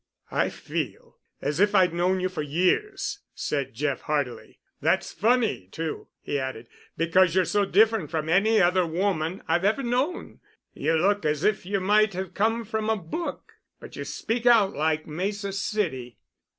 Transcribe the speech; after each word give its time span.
"I 0.31 0.49
feel 0.49 1.19
as 1.43 1.59
if 1.59 1.75
I'd 1.75 1.93
known 1.93 2.19
you 2.21 2.27
for 2.27 2.41
years," 2.41 3.19
said 3.35 3.75
Jeff 3.75 4.01
heartily. 4.01 4.57
"That's 4.81 5.11
funny, 5.13 5.67
too," 5.71 6.07
he 6.21 6.39
added, 6.39 6.65
"because 6.97 7.35
you're 7.35 7.45
so 7.45 7.65
different 7.65 8.09
from 8.09 8.27
any 8.27 8.59
other 8.59 8.83
woman 8.87 9.43
I've 9.47 9.63
ever 9.63 9.83
known. 9.83 10.39
You 10.73 10.93
look 10.95 11.23
as 11.23 11.43
if 11.43 11.67
you 11.67 11.79
might 11.79 12.15
have 12.15 12.33
come 12.33 12.65
from 12.65 12.89
a 12.89 12.97
book—but 12.97 13.95
you 13.95 14.03
speak 14.03 14.47
out 14.47 14.73
like 14.73 15.05
Mesa 15.05 15.53
City." 15.53 16.17